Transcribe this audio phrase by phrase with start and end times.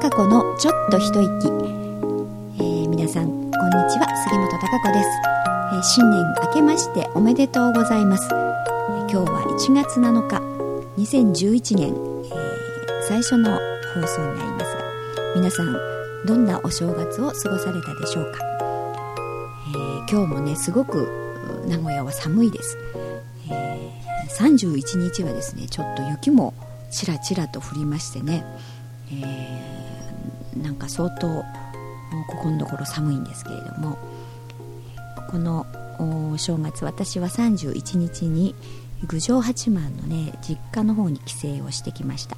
[0.00, 3.50] 貴子のちょっと一息、えー、皆さんこんに
[3.92, 4.06] ちは。
[4.24, 5.08] 杉本貴子です、
[5.74, 10.40] えー、新年明けましておめでとうございます、えー、今日は1月7日。
[10.96, 13.50] 2011年、え最初の
[13.94, 14.82] 放送になりますが
[15.36, 15.76] 皆さん
[16.24, 18.38] どんなお正月を過ごされたでしょうか、
[20.08, 21.10] え今日もねすごく
[21.66, 22.78] 名古屋は寒いです、
[23.50, 23.90] え
[24.30, 26.54] 31日はですねちょっと雪も
[26.90, 28.46] ちらちらと降りましてね、
[29.12, 29.79] え、
[30.56, 31.44] なんか相当こ
[32.42, 33.98] このところ寒いんですけれども
[35.30, 35.66] この
[36.36, 38.54] 正月私は31日に
[39.06, 42.36] 郡上八幡のね実家の方に帰省をしてきました。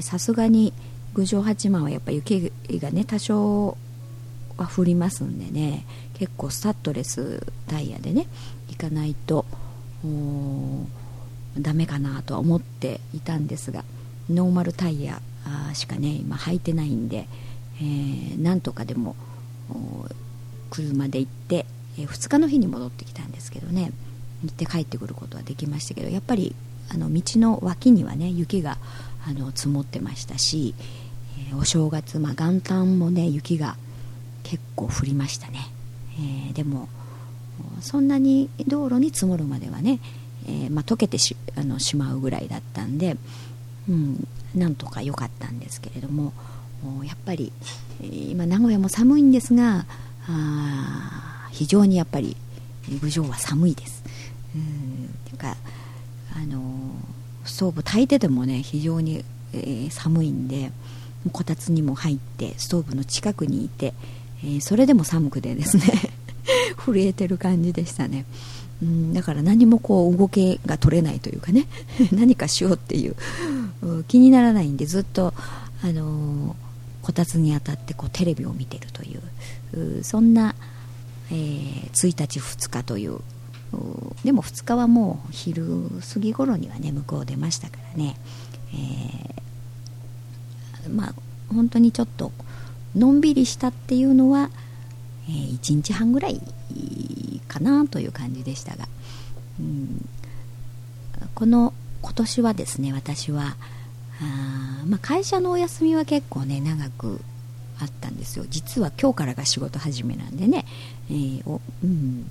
[0.00, 0.72] さすがに
[1.14, 3.76] 郡上八幡はやっぱ雪がね多少
[4.56, 8.26] は降りますんでね結構スタッドレスタイヤでね
[8.68, 9.44] 行かないと
[11.58, 13.84] ダメかなとは思っていたんですが
[14.30, 15.20] ノーマルタイヤ
[15.74, 17.28] しかね今履いてないんで、
[17.78, 19.16] えー、なんとかでも
[20.70, 21.66] 車で行って、
[21.98, 23.92] えー、2日の日に戻ってきたんですけどね
[24.44, 26.54] 行って帰ってくることはできましたけどやっぱり
[26.90, 28.78] あの道の脇にはね雪が
[29.26, 30.74] あの積もってましたし、
[31.50, 33.76] えー、お正月、まあ、元旦もね雪が
[34.42, 35.68] 結構降りましたね、
[36.18, 36.88] えー、でも
[37.80, 40.00] そんなに道路に積もるまではね、
[40.46, 43.16] えー、まあ、溶けてしあのしまうぐらいだったんで、
[43.88, 46.32] うん、なんとか良かったんですけれども
[47.04, 47.52] やっぱり、
[48.00, 49.86] 今名古屋も寒いんですが
[50.28, 52.36] あ非常にやっぱり
[53.00, 54.02] 郡上は寒いです。
[54.54, 55.56] うんていうか
[56.34, 56.60] あの
[57.44, 60.72] ストーブ炊いててもね非常に、えー、寒いんで
[61.32, 63.94] こたつにも入ってストーブの近くにいて、
[64.42, 65.84] えー、それでも寒くてですね
[66.84, 68.24] 震えてる感じでしたね。
[68.82, 71.68] うん、だから何もこう動きが取れないというかね。
[72.10, 73.14] 何かしようっていう。
[74.08, 75.34] 気にならないんでずっと、
[75.82, 76.54] あのー、
[77.02, 80.04] こたつに当たってこうテレビを見てるという。
[80.04, 80.54] そんな、
[81.30, 83.18] えー、1日2日という。
[84.24, 88.16] でも2日はもう昼過ぎ頃にはね向こう出ましたからね、
[88.74, 91.14] えー、まあ
[91.48, 92.32] 本当にちょっと
[92.94, 94.50] のんびりしたっていうのは、
[95.32, 96.40] えー、1日半ぐらい
[97.48, 98.86] かなという感じでしたが、
[99.58, 100.08] うん、
[101.34, 101.72] この
[102.02, 103.56] 今年はですね私は
[104.20, 107.20] あ、まあ、会社のお休みは結構ね長く
[107.80, 108.44] あったんですよ。
[108.48, 110.64] 実は今日からが仕事始めなんでね、
[111.10, 112.26] えー、おうん、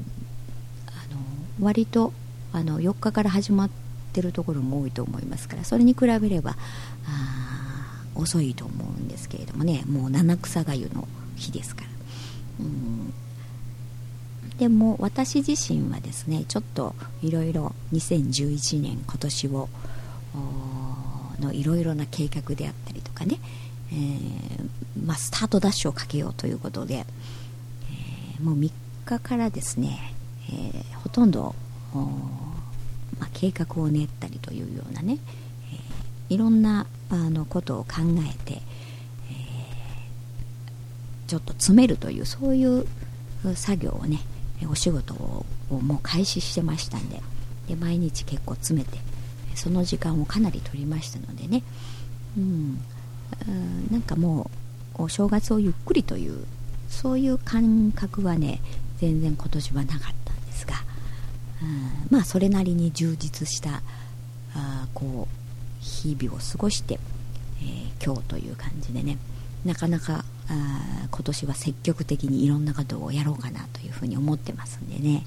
[0.87, 1.19] あの
[1.59, 2.13] 割と
[2.53, 3.69] あの4日から始まっ
[4.13, 6.55] てるところも多いと思いますからそれに比べれば
[7.05, 11.90] あ遅いと思うんですけれどもねもう七草がゆの日ですから、
[14.57, 19.69] でも私自身はですねちょっといろいろ2011年今年を
[21.41, 23.39] のいろいろな計画であったりとかね、
[23.91, 28.71] えー、まあ、スタートダッシュをかけようということで、えー、もう3
[29.05, 30.13] 日からですね、
[30.49, 31.55] えー、ほとんど、
[31.93, 35.17] まあ、計画を練ったりというようなね、
[36.29, 38.61] えいろんなあのことを考えて、
[41.31, 42.85] ちょっと詰めるというそういう
[43.55, 44.19] 作業をね
[44.69, 47.21] お仕事をもう開始してましたんで
[47.69, 48.97] で毎日結構詰めて
[49.55, 51.63] その時間をかなり取りましたのでね、
[52.37, 52.81] うん、
[53.89, 54.51] なんかも
[54.97, 56.45] うお正月をゆっくりという
[56.89, 58.59] そういう感覚はね
[58.97, 60.73] 全然今年はなかったんですが、
[61.63, 63.81] うん、まあそれなりに充実した
[64.53, 66.99] あこう日々を過ごして、
[67.61, 69.17] えー、今日という感じでね。
[69.65, 75.23] なかなかあ今年は積極的にいろんなことをやろうかなというふうに思ってますんでね、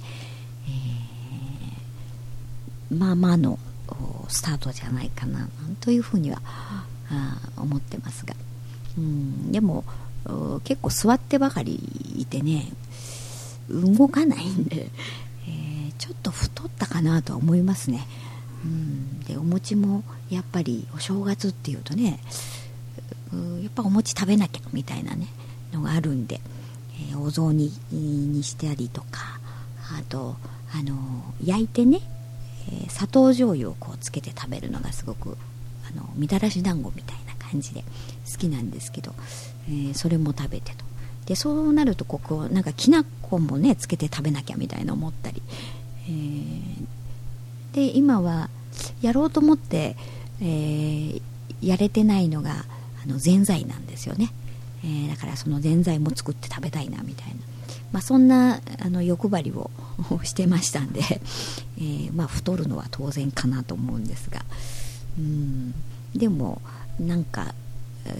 [2.90, 3.58] えー、まあまあの
[4.28, 5.48] スタートじゃないかな
[5.80, 6.86] というふうにはあ
[7.56, 8.34] 思ってますが、
[8.98, 9.84] うん、でも
[10.64, 11.74] 結構座ってばかり
[12.16, 12.72] いてね
[13.70, 14.88] 動かないんで、
[15.46, 18.06] えー、ちょっと太ったかなとは思いますね、
[18.64, 22.18] うん、でお餅もやっぱりお正月っていうとね
[23.62, 25.28] やっぱお餅食べなきゃみたいなね
[25.72, 26.40] のがあるんで、
[27.10, 29.40] えー、お雑煮にしたりとか
[29.98, 30.36] あと
[30.72, 30.96] あの
[31.44, 32.00] 焼いてね、
[32.68, 35.36] えー、砂糖醤油をこうつけて食べるのがすごく
[35.90, 37.84] あのみたらし団子みたいな感じで
[38.30, 39.14] 好きなんですけど、
[39.70, 40.84] え、それも食べてと。
[41.26, 45.42] でそうなるとここなんかきな粉もねつけて食べなきゃみたいな思ったり、
[46.08, 48.50] え、で今は
[49.00, 49.96] やろうと思って、
[50.40, 51.20] え、
[51.62, 52.64] やれてないのが
[53.04, 54.30] あのぜんざいなんですよね、
[54.82, 57.34] えー、だからそのぜんざいも作って食べたいなみたいな、
[57.92, 59.70] まあ、そんなあの欲張りを
[60.24, 61.00] してましたんで、
[61.78, 64.44] えー、まあ、太るのは当然かなと思うんですが。
[65.18, 65.74] うん。
[66.14, 66.60] でも
[67.00, 67.54] なんか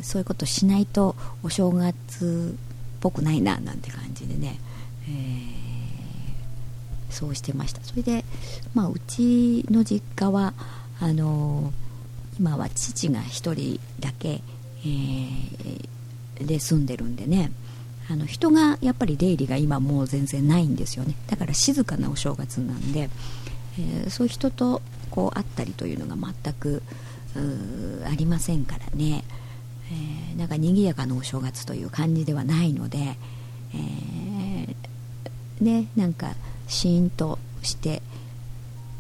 [0.03, 4.59] そういうことしないとお正月っぽくないななんて感じでね、
[5.09, 7.81] えー、そうしてました。
[7.85, 8.25] それで、
[8.75, 10.55] まあ、うちの実家は
[11.01, 11.73] あの
[12.39, 14.43] 今は父が1人だけ、
[14.85, 17.53] えー、で住んでるんでね。
[18.07, 21.15] あの人がやっぱり出入りが今もう全然ないんですよね。
[21.27, 23.09] だから静かなお正月なんで、
[23.79, 26.83] えー、そういう人とこう会ったりというのが全く
[28.07, 29.25] ありませんからね、
[29.91, 33.17] えー、なんか賑やかなお正月という感じではないので、
[33.75, 36.35] えー、ねなんか
[36.69, 38.03] シーンとして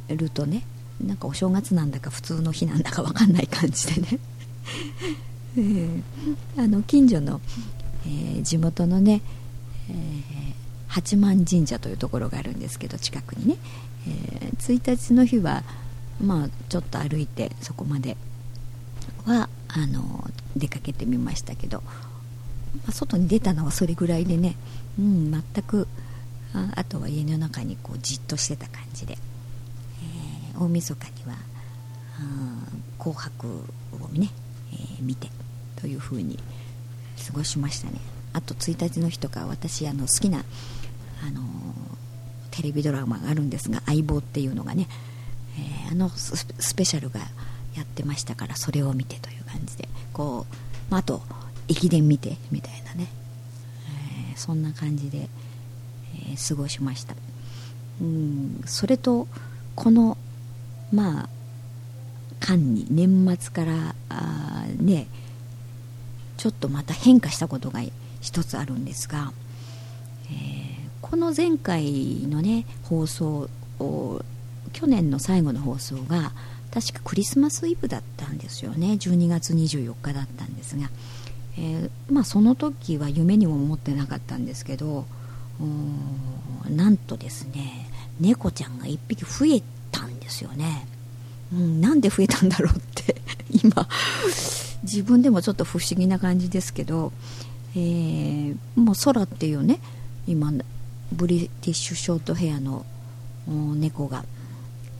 [0.08, 0.64] るとね
[1.04, 4.18] なんかお正月なんだか普通の日なんだか分かんない感じでね。
[5.56, 5.88] え、
[6.56, 7.40] あの近所の、
[8.06, 9.22] えー、地元のね、
[9.88, 9.96] えー、
[10.88, 13.56] 八幡神社というところがあるんですけど近くにね、
[14.08, 15.62] え、1日の日は
[16.20, 18.16] まあちょっと歩いてそこまで
[19.26, 20.24] はあの
[20.56, 21.92] 出かけてみましたけど、ま
[22.88, 24.56] あ、外に出たのはそれぐらいでね、
[24.98, 25.88] うん、全く
[26.54, 29.18] ああとは家の中にこうじっとしてた感じで、
[30.54, 31.36] えー、大晦日には
[32.98, 33.48] 「紅白」
[34.00, 34.30] をね、
[34.72, 35.28] えー、見て
[35.84, 36.38] というふうに
[37.26, 38.00] 過ごしましたね。
[38.32, 41.42] あと1日の日とか私あの好きなあの
[42.50, 44.88] テレビドラマがあるんですが「相棒」っていうのがね、
[45.58, 47.20] えー、あのスペシャルが
[47.76, 50.54] やってましたからそれを見てという感じでこう、
[50.90, 51.20] まあ、あと
[51.68, 53.08] 駅伝見てみたいなね、
[54.30, 55.28] えー、そんな感じで、
[56.14, 57.14] えー、過ごしました。
[58.00, 59.28] うんそれと
[59.74, 60.16] この
[60.90, 61.28] まあ
[62.40, 65.08] 間に年末からあね
[66.44, 67.80] ちょっとまた変化したことが
[68.20, 69.32] 一つあるんですが、
[70.26, 73.48] えー、この前回のね放送
[73.78, 74.20] を
[74.74, 76.32] 去年の最後の放送が
[76.70, 78.88] 確かクリスマスイブだったんですよね。
[78.88, 80.90] 12月24日だったんですが、
[81.56, 85.06] えー、まあ、その時は夢にも思ってなかったんですけど
[86.68, 87.88] なんとですね
[88.20, 90.86] 猫ちゃんが1匹増えたんですよね、
[91.54, 93.16] うん、なんで増えたんだろうって
[93.50, 93.88] 今
[94.84, 97.12] 自分でもちょっと不思議な感じですけど、
[97.74, 99.80] えー、もう空っていうね
[100.26, 100.52] 今
[101.12, 102.84] ブリティッシュショートヘアの
[103.46, 104.24] 猫が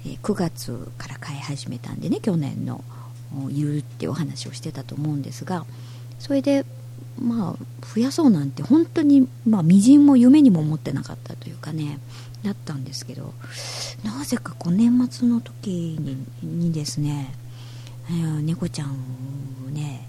[0.07, 2.85] え9月から飼い始めたんでね去年の
[3.51, 5.65] いるってお話をしてたと思うんですが
[6.19, 6.65] それで
[7.19, 11.99] まあ増やそうなんて本当にまあみじんも夢にも思ってなかったというかね
[12.43, 13.33] だったんですけど
[14.05, 17.35] なぜかこう年末の時ににですね、
[18.43, 18.91] 猫ちゃん
[19.67, 20.07] をね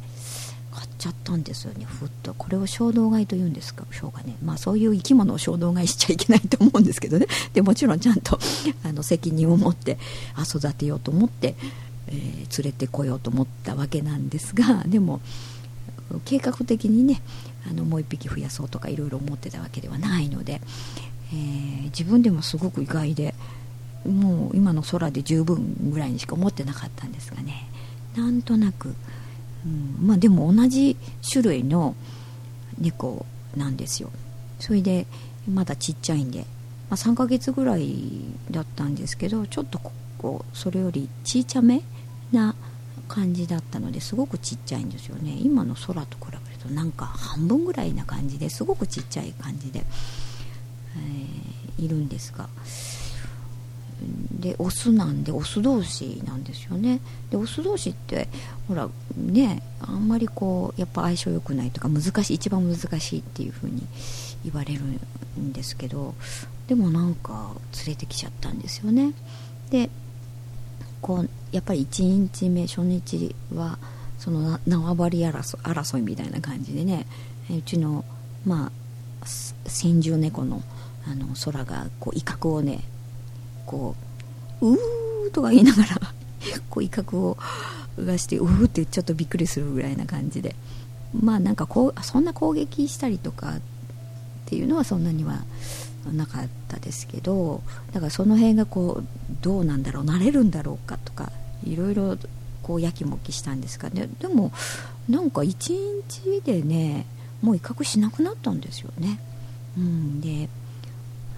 [0.71, 1.86] 買っちゃったんですよね。
[1.86, 2.33] ふっと。
[2.33, 3.86] これを衝動買いというんですか？
[3.92, 4.36] しょうかね。
[4.44, 7.27] まあそういう生き物を衝動買いしちゃいけないと思うんですけどね。
[7.53, 8.38] でもちろんちゃんと
[8.83, 9.97] あの責任を持って
[10.42, 11.56] 育てようと思って、
[12.07, 15.21] えー、連れてこようと思ったわけなんですがでも
[16.25, 17.21] 計画的にね
[17.69, 20.62] あのもう1匹増やそうとかいろいろ思ってたわけではないので、
[21.33, 23.33] えー、自分でもすごく意外で
[24.06, 27.68] もう今の空で十分ぐらいにしか思ってなかったんですがね。
[28.15, 28.95] なんとなく。
[29.65, 30.07] うん。
[30.07, 30.97] まあ、でも同じ
[31.27, 31.95] 種類の
[32.79, 33.25] 猫
[33.56, 34.12] なんですよ。
[34.59, 35.06] それで
[35.51, 36.45] まだちっちゃいんで、ま
[36.91, 37.95] あ、3ヶ月ぐらい
[38.51, 41.81] だったんですけどちょっとここそれよりちいちゃめ
[42.31, 42.56] な
[43.07, 45.37] 感じだったのですごくちっちゃいんですよね。
[45.42, 49.85] 今の空と比べるとなんか半分ぐらいな感じですごくちっちゃい感じで、
[50.97, 52.49] えー、いるんですが。
[54.40, 56.99] でオスなんでオス同士なんですよね。
[57.30, 58.28] でオス同士って
[58.68, 63.81] ほらねあんまりこうやっぱ相性良くないとか難しい一番難しいっていう風に
[64.44, 64.81] 言われる
[65.40, 66.14] んですけど
[66.68, 67.52] でもなんか
[67.85, 69.14] 連れてきちゃったんですよね。
[69.69, 69.90] で
[71.02, 73.78] こうやっぱり1日目初日は
[74.18, 77.06] その縄張り争争いみたいな感じでね
[77.49, 78.04] うちの
[78.45, 78.71] ま
[79.21, 80.61] あ先住猫の
[81.07, 82.83] あの空がこう威嚇をね
[83.66, 83.95] こ
[84.62, 86.02] ううーとか言いながら
[86.69, 87.38] こう威嚇を
[88.00, 90.56] がしてうーってちょっとびっくりするぐらいな感じで。
[91.22, 93.60] まあなんかこうそんな攻撃したりとかっ
[94.45, 95.44] ていうのはそんなには
[96.14, 97.62] なかったですけど
[97.94, 99.06] だからその辺がこう
[99.42, 101.31] どうなんだろうなれるんだろうかとか
[101.66, 102.18] いろいろ
[102.62, 104.10] こうやきもきしたんですかね。
[104.19, 104.52] でも
[105.10, 107.06] なんか一日でね
[107.42, 109.19] もう威嚇しなくなったんですよね、
[109.78, 110.50] うん、で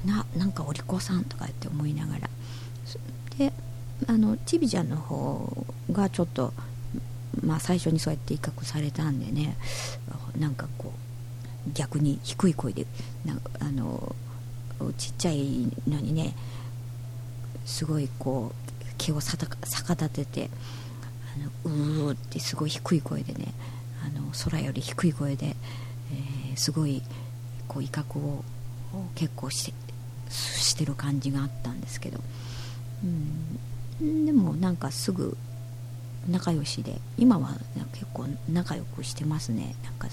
[0.08, 2.30] ななんかお利口さんとかって思いながら。
[3.38, 3.54] で
[4.08, 6.54] あのちびちゃんの方がちょっと、
[7.44, 9.58] まあ、最初にそうやって威嚇されたんでね
[10.40, 10.94] なんかこ
[11.68, 12.86] う逆に低い声で
[13.26, 14.16] なあの
[14.98, 16.36] ちっちゃいのにね
[17.66, 20.50] すごいこう毛を逆立てて
[21.66, 23.54] あのうーってすごい低い声でね
[24.06, 27.02] あの空より低い声で、えー、すごい
[27.68, 28.44] こう威嚇を
[29.16, 29.74] 結構して
[30.30, 32.20] してる感じがあったんですけど、
[34.02, 35.38] うん、でもなんかすぐ
[36.30, 37.00] 仲良しで。
[37.18, 37.56] 今は
[37.94, 39.76] 結構仲良くしてますね。
[39.84, 40.08] なんか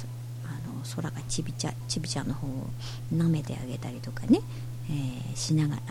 [0.44, 2.66] あの空がちびちゃちびちゃんの方を
[3.12, 4.40] 舐めてあげたりとかね、
[4.88, 5.82] えー、しながら。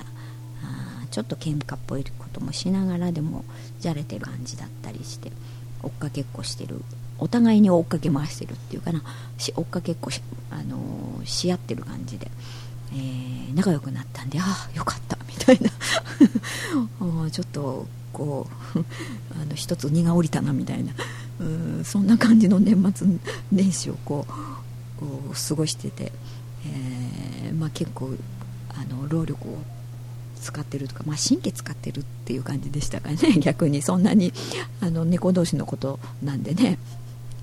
[0.66, 3.44] あちょっと喧嘩っぽいこともしながらでも
[3.80, 5.32] じゃれてる感じだったりして
[5.84, 6.82] 追っかけっこしてる。
[7.20, 9.04] お互いに追っかけ回してるっていうかな。
[9.38, 12.32] 追っかけっこし,、あのー、し合ってる感じで、
[12.94, 15.70] えー、仲良くなったんでああよかったみたいな。
[17.32, 18.80] ちょっとこう
[19.42, 20.94] あの一つ荷が下りたなみたいな。
[21.40, 23.08] うんそんな感じの年末
[23.52, 26.12] 年始をこう過ごしてて、
[26.68, 28.16] えー、まあ、結構
[28.70, 29.58] あの労力を
[30.40, 33.82] 使ってるとか、まあ、神経使ってるっていう感じでしたかね 逆に。
[33.82, 34.32] そんなに
[34.80, 36.78] あの猫同士のことなんでね。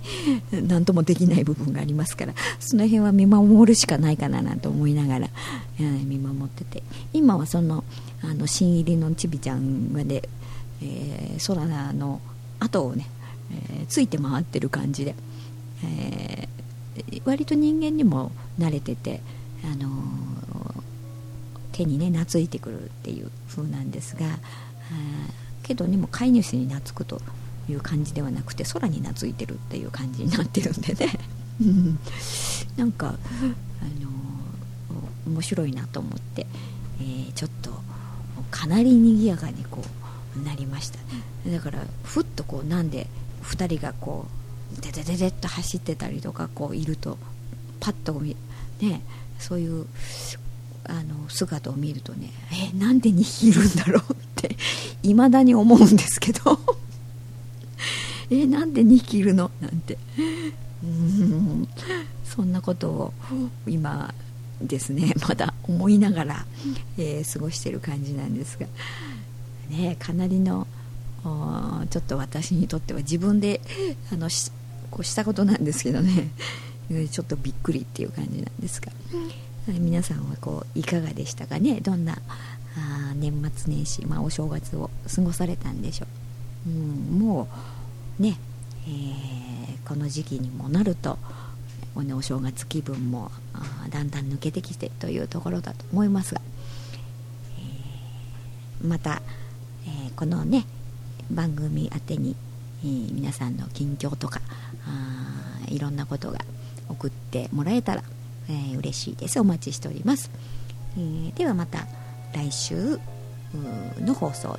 [0.53, 5.31] 何ともできない部分がありますからその辺は見守るしかないかななんて思いながら、
[5.79, 6.83] えー、見守ってて。
[7.13, 7.85] 今はその
[8.23, 10.23] あの新入りのちびちゃんがね、
[10.83, 12.21] えー、空の
[12.59, 13.07] 後をね、
[13.51, 15.15] えー、ついて回ってる感じで、
[15.85, 19.23] えー、割と人間にも慣れてて、
[19.65, 19.91] あの
[21.73, 24.21] 手にね懐いてくるっていう風なんですが
[25.63, 27.21] けどでも飼い主に懐くと
[27.71, 31.19] いう感じではなくて空に懐いてるっていう感じになってるんでね。
[32.77, 33.13] なんか、あ
[34.03, 36.47] のー、面白いなと思って、
[37.01, 37.71] えー、ちょっと
[38.51, 39.83] かなり賑やかにこ
[40.37, 40.99] うなりました。
[41.51, 43.09] だからふっとこうなんで
[43.43, 44.27] 2人がこ
[44.79, 47.19] うデデデデッと走ってたりとかこういると
[47.81, 48.13] パッと
[48.81, 49.03] ね
[49.39, 49.87] そういう
[50.85, 52.31] あの姿を見るとね
[52.73, 54.57] えなんで2匹いるんだろうって
[55.03, 56.59] いまだに思うんですけど。
[58.31, 59.51] えなんで2匹いるの？
[59.61, 59.99] なんて。
[60.83, 61.69] うん。
[62.25, 63.13] そんなことを
[63.67, 64.15] 今
[64.63, 66.47] ですねまだ思いながら、
[66.97, 68.67] えー、過ごしてる感じなんですが、
[69.69, 70.67] ね、かなりの
[71.91, 73.61] ちょっと私にとっては自分で
[74.13, 74.51] あのし
[74.91, 76.31] こうしたことなんですけどね。
[77.11, 78.91] ちょっとびっくりっていう感じなんですが。
[79.69, 81.81] 皆さんはこういかがでしたかね？
[81.81, 82.19] どんな
[82.77, 86.07] あ年末年始、まあ、お正月を過ごされたんでしょ
[86.67, 87.47] う、うん、もう
[88.21, 88.37] ね、
[88.87, 91.19] えー、この時期にもなると
[91.97, 93.31] お,、ね、お正月気分も
[93.89, 96.43] だんだん抜けてきてというところだと思いますが、
[97.59, 99.23] えー、また、
[99.87, 100.67] えー、このね
[101.31, 102.37] 番組宛てに、
[102.85, 104.43] えー、皆さんの近況とか
[104.87, 106.39] あいろんなことが
[106.89, 108.03] 送ってもらえたら、
[108.49, 109.41] えー、嬉しいです。
[109.41, 110.31] お待ちしております、
[110.97, 111.87] えー、ではまた
[112.35, 113.01] 来週
[114.05, 114.59] の放送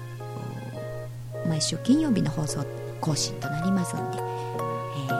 [1.48, 5.16] 毎週金曜日の放送更新となりますので、えー、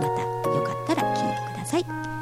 [0.00, 2.13] またよかったら聞いてください。